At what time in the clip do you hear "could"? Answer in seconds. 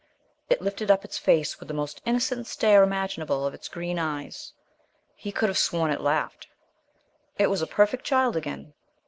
5.31-5.47